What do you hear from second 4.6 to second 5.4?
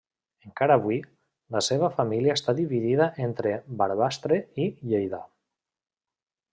i Lleida.